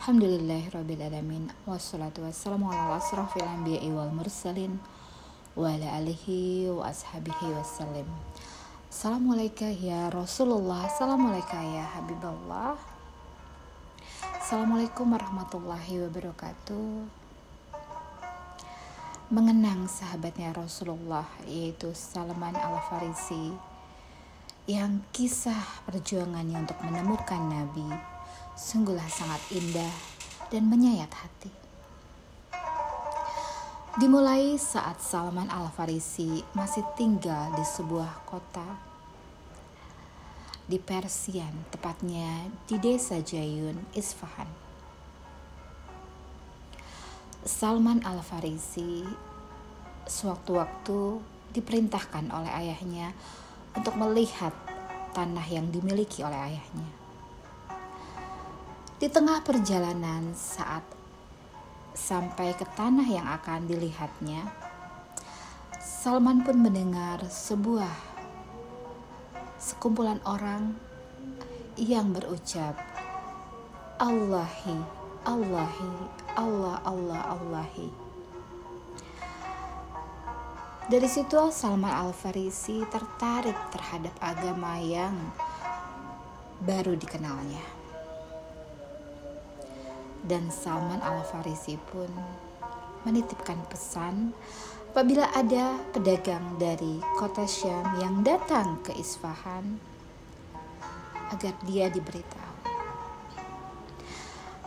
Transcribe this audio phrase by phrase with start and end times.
[0.00, 3.44] Alhamdulillahirrabbilalamin Wassalatu wassalamu ala asrafil
[3.92, 4.80] wal mursalin
[5.52, 8.08] Wa ala alihi wa ashabihi wassalim.
[8.88, 10.88] Assalamualaikum ya Rasulullah.
[10.88, 11.84] Assalamualaikum ya
[14.40, 17.12] Assalamualaikum warahmatullahi wabarakatuh.
[19.28, 23.75] Mengenang sahabatnya Rasulullah Yaitu Salman al-Farisi
[24.66, 27.86] yang kisah perjuangannya untuk menemukan Nabi
[28.58, 29.94] sungguhlah sangat indah
[30.50, 31.54] dan menyayat hati.
[33.96, 38.66] Dimulai saat Salman Al-Farisi masih tinggal di sebuah kota
[40.66, 44.50] di Persian, tepatnya di desa Jayun, Isfahan.
[47.46, 49.06] Salman Al-Farisi
[50.10, 51.22] sewaktu-waktu
[51.54, 53.14] diperintahkan oleh ayahnya
[53.76, 54.50] untuk melihat
[55.12, 56.90] tanah yang dimiliki oleh ayahnya.
[58.96, 60.80] Di tengah perjalanan saat
[61.92, 64.48] sampai ke tanah yang akan dilihatnya,
[65.76, 67.92] Salman pun mendengar sebuah
[69.60, 70.76] sekumpulan orang
[71.76, 72.76] yang berucap,
[74.00, 74.80] Allahi,
[75.28, 75.92] Allahi,
[76.36, 77.88] Allah, Allah, Allahi.
[80.86, 82.86] Dari situ Salman Al-Farisi
[83.16, 85.16] tertarik terhadap agama yang
[86.60, 87.64] baru dikenalnya.
[90.20, 92.12] Dan Salman Al-Farisi pun
[93.08, 94.36] menitipkan pesan
[94.92, 99.80] apabila ada pedagang dari kota Syam yang datang ke Isfahan
[101.32, 102.68] agar dia diberitahu.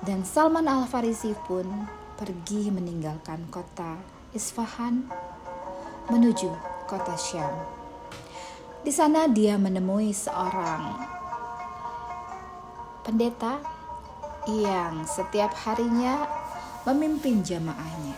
[0.10, 1.70] Dan Salman Al-Farisi pun
[2.18, 4.02] pergi meninggalkan kota
[4.34, 5.06] Isfahan
[6.10, 6.50] menuju
[6.90, 7.79] kota Syam.
[8.80, 10.96] Di sana dia menemui seorang
[13.04, 13.60] pendeta
[14.48, 16.24] yang setiap harinya
[16.88, 18.16] memimpin jamaahnya.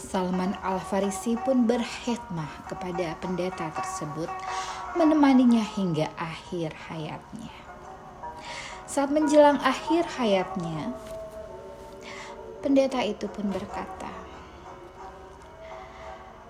[0.00, 4.32] Salman Al-Farisi pun berhikmah kepada pendeta tersebut
[4.96, 7.52] menemaninya hingga akhir hayatnya.
[8.88, 10.96] Saat menjelang akhir hayatnya,
[12.66, 14.05] Pendeta itu pun berkata,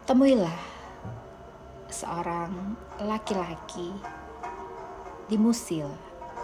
[0.06, 0.54] "Temuilah
[1.90, 3.90] seorang laki-laki
[5.26, 5.90] di Musil,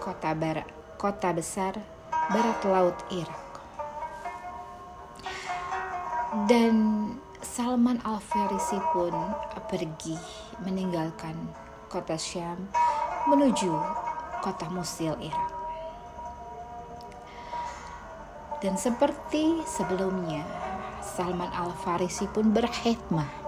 [0.02, 0.66] kota barat,
[0.98, 1.78] kota besar
[2.34, 3.62] barat laut Irak."
[6.50, 6.74] Dan
[7.38, 9.14] Salman Al-Farisi pun
[9.70, 10.18] pergi
[10.66, 11.38] meninggalkan
[11.86, 12.66] kota Syam
[13.30, 13.70] menuju
[14.42, 15.52] kota Musil Irak.
[18.58, 20.42] Dan seperti sebelumnya,
[21.02, 23.41] Salman Al-Farisi pun berhikmah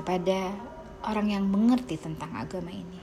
[0.00, 0.56] kepada
[1.04, 3.00] orang yang mengerti tentang agama ini.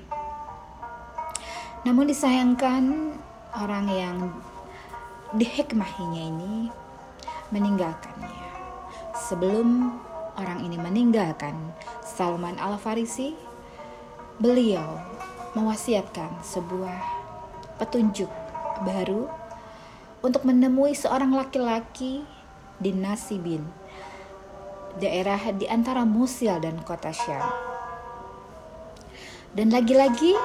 [1.85, 3.13] Namun disayangkan
[3.53, 4.17] orang yang
[5.37, 6.55] dihikmahinya ini
[7.53, 8.49] meninggalkannya.
[9.29, 9.93] Sebelum
[10.41, 11.53] orang ini meninggalkan
[12.01, 13.37] Salman Al-Farisi,
[14.41, 14.97] beliau
[15.53, 16.97] mewasiatkan sebuah
[17.77, 18.29] petunjuk
[18.81, 19.29] baru
[20.25, 22.25] untuk menemui seorang laki-laki
[22.81, 23.65] di Nasibin,
[24.97, 27.45] daerah di antara Musil dan kota Syam.
[29.53, 30.35] Dan lagi-lagi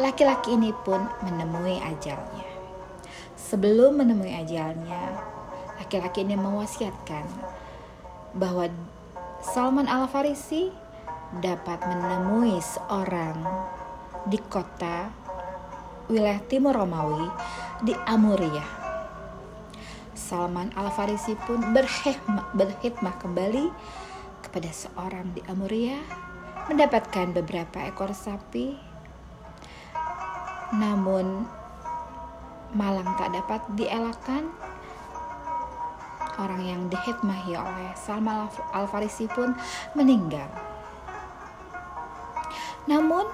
[0.00, 2.48] laki-laki ini pun menemui ajalnya.
[3.36, 5.20] Sebelum menemui ajalnya,
[5.82, 7.26] laki-laki ini mewasiatkan
[8.38, 8.70] bahwa
[9.42, 10.70] Salman Al-Farisi
[11.42, 13.38] dapat menemui seorang
[14.26, 15.10] di kota
[16.10, 17.26] wilayah Timur Romawi
[17.86, 18.79] di Amuriah
[20.30, 23.66] Salman Al-Farisi pun berhikmah, berhikmah kembali
[24.46, 25.98] kepada seorang di Amuria
[26.70, 28.78] mendapatkan beberapa ekor sapi.
[30.78, 31.50] Namun
[32.78, 34.46] malang tak dapat dielakkan.
[36.38, 39.58] Orang yang dihikmahi oleh Salman Al-Farisi pun
[39.98, 40.46] meninggal.
[42.86, 43.26] Namun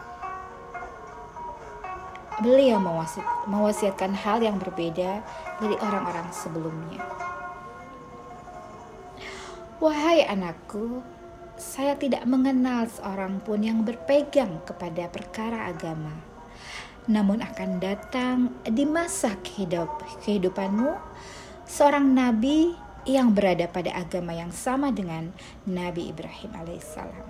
[2.40, 2.76] beliau
[3.48, 5.24] mewasiatkan hal yang berbeda
[5.60, 7.00] dari orang-orang sebelumnya.
[9.76, 11.04] Wahai anakku,
[11.56, 16.12] saya tidak mengenal seorang pun yang berpegang kepada perkara agama.
[17.06, 20.96] Namun akan datang di masa kehidup, kehidupanmu
[21.64, 22.74] seorang nabi
[23.06, 25.30] yang berada pada agama yang sama dengan
[25.62, 27.28] Nabi Ibrahim alaihissalam.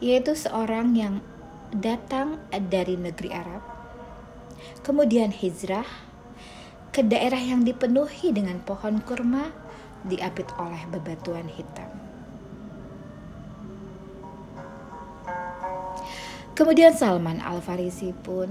[0.00, 1.20] Yaitu seorang yang
[1.74, 3.62] datang dari negeri Arab
[4.86, 5.86] kemudian hijrah
[6.94, 9.50] ke daerah yang dipenuhi dengan pohon kurma
[10.06, 11.90] diapit oleh bebatuan hitam.
[16.56, 18.48] Kemudian Salman Al-Farisi pun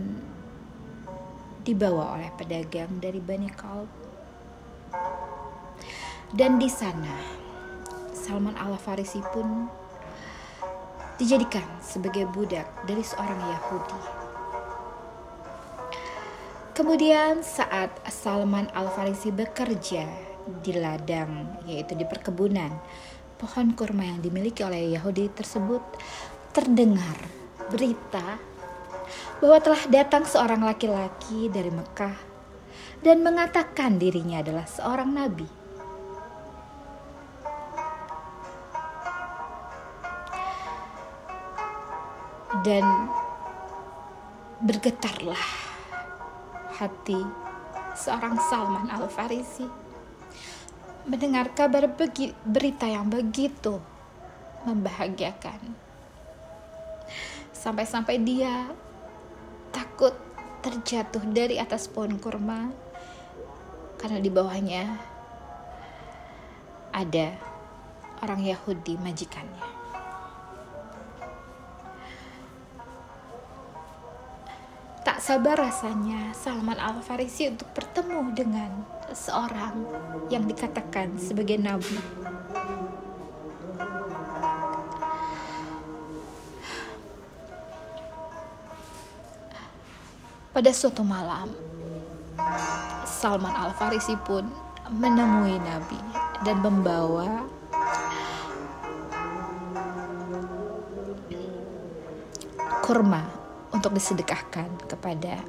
[1.66, 3.90] dibawa oleh pedagang dari Bani Kalb.
[6.30, 7.18] Dan di sana
[8.14, 9.66] Salman Al-Farisi pun
[11.16, 14.02] dijadikan sebagai budak dari seorang Yahudi.
[16.76, 20.04] Kemudian saat Salman Al-Farisi bekerja
[20.60, 22.68] di ladang, yaitu di perkebunan,
[23.40, 25.80] pohon kurma yang dimiliki oleh Yahudi tersebut
[26.52, 27.16] terdengar
[27.72, 28.40] berita
[29.40, 32.16] bahwa telah datang seorang laki-laki dari Mekah
[33.04, 35.65] dan mengatakan dirinya adalah seorang nabi.
[42.66, 42.82] Dan
[44.58, 45.46] bergetarlah
[46.82, 47.22] hati
[47.94, 49.70] seorang Salman Al-Farisi
[51.06, 51.86] mendengar kabar
[52.42, 53.78] berita yang begitu
[54.66, 55.78] membahagiakan
[57.54, 58.74] sampai-sampai dia
[59.70, 60.18] takut
[60.66, 62.74] terjatuh dari atas pohon kurma
[64.02, 64.98] karena di bawahnya
[66.90, 67.38] ada
[68.26, 69.75] orang Yahudi majikannya.
[75.06, 78.72] Tak sabar rasanya Salman Al-Farisi untuk bertemu dengan
[79.14, 79.86] seorang
[80.34, 82.02] yang dikatakan sebagai nabi.
[90.50, 91.54] Pada suatu malam,
[93.06, 94.50] Salman Al-Farisi pun
[94.90, 96.02] menemui Nabi
[96.42, 97.46] dan membawa
[102.82, 103.45] kurma
[103.76, 105.44] untuk disedekahkan kepada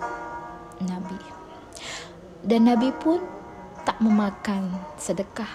[0.82, 1.20] Nabi.
[2.42, 3.22] Dan Nabi pun
[3.86, 5.50] tak memakan sedekah.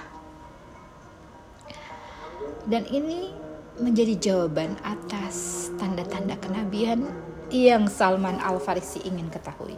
[2.63, 3.35] Dan ini
[3.75, 7.11] menjadi jawaban atas tanda-tanda kenabian
[7.51, 9.75] yang Salman Al-Farisi ingin ketahui.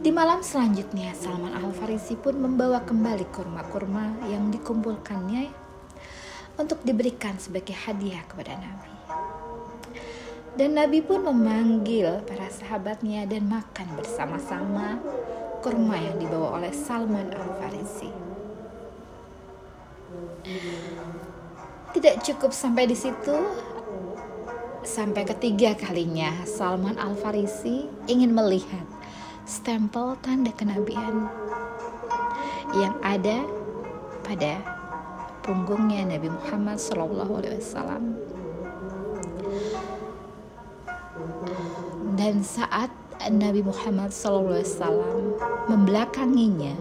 [0.00, 5.50] Di malam selanjutnya, Salman Al-Farisi pun membawa kembali kurma-kurma yang dikumpulkannya
[6.56, 8.95] untuk diberikan sebagai hadiah kepada Nabi.
[10.56, 14.96] Dan Nabi pun memanggil para sahabatnya dan makan bersama-sama
[15.60, 18.08] kurma yang dibawa oleh Salman Al-Farisi.
[21.92, 23.36] Tidak cukup sampai di situ,
[24.86, 28.86] Sampai ketiga kalinya Salman Al-Farisi ingin melihat
[29.42, 31.26] stempel tanda kenabian
[32.70, 33.42] yang ada
[34.22, 34.62] pada
[35.42, 38.35] punggungnya Nabi Muhammad SAW.
[42.16, 42.88] Dan saat
[43.28, 44.64] Nabi Muhammad SAW
[45.68, 46.72] membelakanginya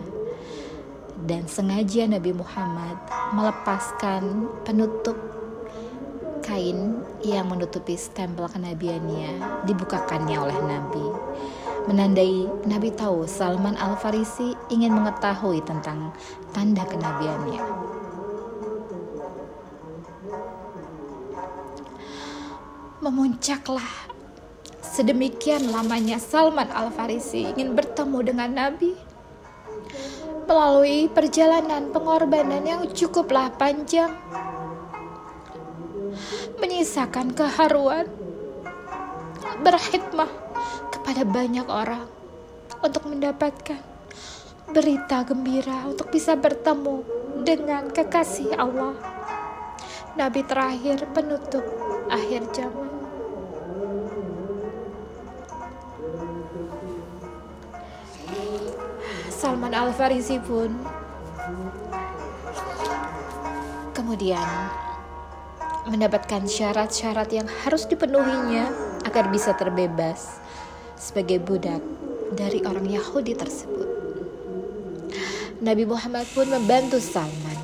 [1.27, 2.95] dan sengaja Nabi Muhammad
[3.35, 5.19] melepaskan penutup
[6.39, 11.05] kain yang menutupi stempel kenabiannya dibukakannya oleh Nabi.
[11.91, 16.15] Menandai Nabi tahu Salman Al-Farisi ingin mengetahui tentang
[16.55, 17.61] tanda kenabiannya.
[23.03, 24.14] Memuncaklah
[24.95, 28.95] sedemikian lamanya Salman Al-Farisi ingin bertemu dengan Nabi
[30.47, 34.15] melalui perjalanan pengorbanan yang cukuplah panjang
[36.63, 38.07] menyisakan keharuan,
[39.67, 40.31] berkhidmah
[40.95, 42.07] kepada banyak orang
[42.79, 43.83] untuk mendapatkan
[44.71, 47.03] berita gembira untuk bisa bertemu
[47.43, 48.95] dengan kekasih Allah.
[50.15, 51.67] Nabi terakhir penutup
[52.07, 53.04] akhir zaman.
[59.45, 60.73] Salman Al-Farisi pun
[63.93, 64.41] kemudian
[65.85, 68.73] mendapatkan syarat-syarat yang harus dipenuhinya
[69.05, 70.41] agar bisa terbebas
[70.97, 71.77] sebagai budak
[72.33, 73.85] dari orang Yahudi tersebut.
[75.61, 77.61] Nabi Muhammad pun membantu Salman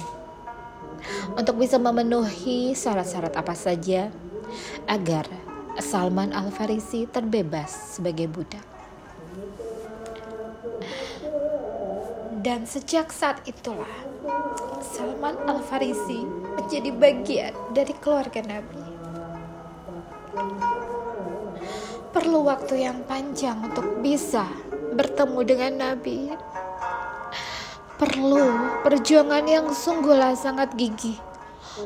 [1.34, 4.14] untuk bisa memenuhi syarat-syarat apa saja
[4.86, 5.26] agar
[5.82, 8.70] Salman Al-Farisi terbebas sebagai budak.
[12.42, 13.94] Dan sejak saat itulah
[14.82, 16.26] Salman Al-Farisi
[16.58, 18.82] menjadi bagian dari keluarga Nabi.
[22.10, 24.50] Perlu waktu yang panjang untuk bisa
[24.98, 26.34] bertemu dengan Nabi.
[28.02, 28.46] Perlu
[28.90, 31.22] perjuangan yang sungguhlah sangat gigih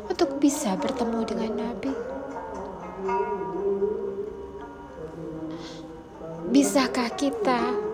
[0.07, 1.91] untuk bisa bertemu dengan Nabi.
[6.47, 7.85] Bisakah kita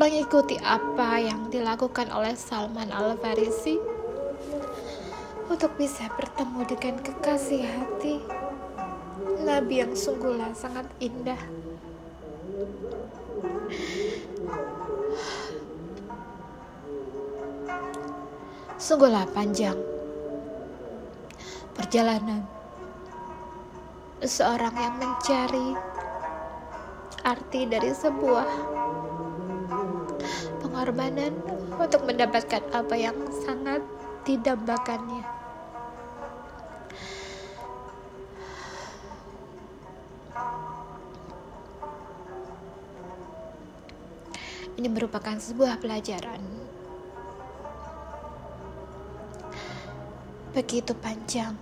[0.00, 3.76] mengikuti apa yang dilakukan oleh Salman Al-Farisi
[5.52, 8.16] untuk bisa bertemu dengan kekasih hati
[9.44, 11.36] Nabi yang sungguhlah sangat indah.
[18.80, 19.76] Sungguhlah panjang
[21.76, 22.48] perjalanan
[24.24, 25.76] seorang yang mencari
[27.20, 28.48] arti dari sebuah
[30.80, 31.36] pengorbanan
[31.76, 33.12] untuk mendapatkan apa yang
[33.44, 33.84] sangat
[34.24, 35.20] didambakannya.
[44.80, 46.40] Ini merupakan sebuah pelajaran
[50.56, 51.60] begitu panjang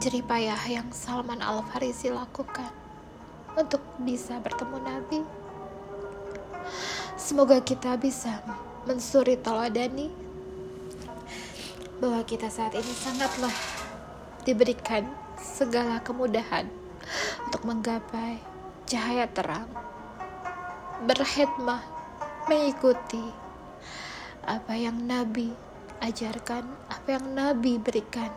[0.00, 2.72] jeripayah yang Salman Al-Farisi lakukan
[3.60, 5.45] untuk bisa bertemu Nabi.
[7.26, 8.38] Semoga kita bisa
[8.86, 10.14] mensuri taladani
[11.98, 13.50] bahwa kita saat ini sangatlah
[14.46, 16.70] diberikan segala kemudahan
[17.42, 18.38] untuk menggapai
[18.86, 19.66] cahaya terang,
[21.02, 21.82] berkhidmah,
[22.46, 23.34] mengikuti
[24.46, 25.50] apa yang Nabi
[26.06, 28.30] ajarkan, apa yang Nabi berikan.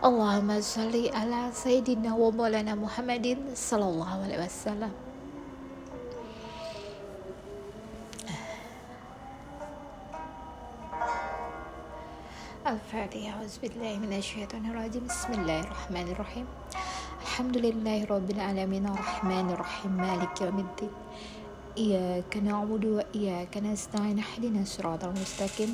[0.00, 5.05] Allahumma salli ala Sayyidina wa maulana Muhammadin sallallahu alaihi wasallam
[13.15, 16.43] Al-Fatihah Auzubillahi minasyaitonirrajim Bismillahirrahmanirrahim
[17.23, 20.91] Alhamdulillahi rabbil alamin arrahmanirrahim maliki yaumiddin
[21.79, 25.71] إياك نعبد وإياك نستعين اهدنا الصراط المستقيم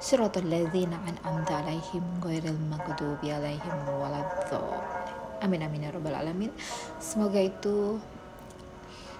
[0.00, 6.48] صراط الذين أنعمت عليهم غير المغضوب عليهم ولا الضالين Amin amin ya rabbal alamin.
[6.96, 8.00] Semoga itu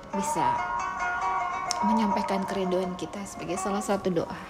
[0.08, 0.56] bisa
[1.84, 4.40] menyampaikan kerinduan kita sebagai salah satu doa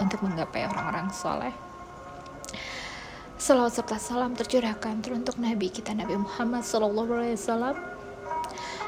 [0.00, 1.69] untuk menggapai orang-orang soleh.
[3.41, 7.73] Salawat serta salam tercurahkan teruntuk Nabi kita Nabi Muhammad SAW.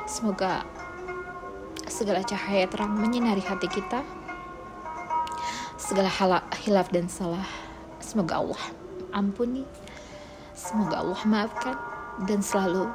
[0.06, 0.62] Semoga
[1.90, 4.06] segala cahaya terang menyinari hati kita
[5.82, 6.06] segala
[6.62, 7.50] hilaf dan salah
[7.98, 8.64] semoga Allah
[9.18, 9.66] ampuni
[10.54, 11.74] semoga Allah maafkan
[12.30, 12.86] dan selalu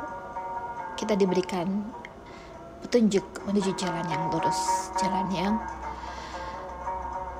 [0.94, 1.90] kita diberikan
[2.86, 5.58] petunjuk menuju jalan yang lurus jalan yang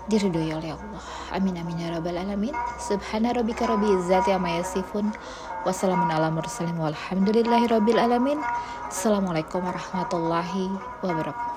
[0.08, 1.02] diridhoi oleh Allah.
[1.32, 2.56] Amin amin ya rabbal alamin.
[2.80, 5.12] Subhana rabbika rabbil izzati amma yasifun.
[5.64, 8.40] Wassalamun ala mursalin walhamdulillahi rabbil alamin.
[8.88, 10.72] Assalamualaikum warahmatullahi
[11.04, 11.47] wabarakatuh